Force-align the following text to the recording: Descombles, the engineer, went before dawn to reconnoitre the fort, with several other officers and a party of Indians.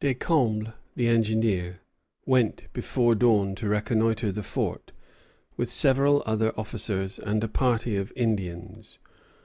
Descombles, 0.00 0.72
the 0.96 1.06
engineer, 1.06 1.78
went 2.24 2.66
before 2.72 3.14
dawn 3.14 3.54
to 3.54 3.68
reconnoitre 3.68 4.32
the 4.32 4.42
fort, 4.42 4.90
with 5.56 5.70
several 5.70 6.24
other 6.26 6.52
officers 6.58 7.20
and 7.20 7.44
a 7.44 7.48
party 7.48 7.94
of 7.94 8.12
Indians. 8.16 8.98